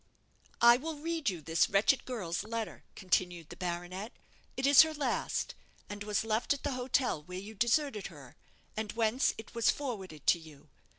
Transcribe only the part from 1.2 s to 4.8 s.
you this wretched girl's letter," continued the baronet; "it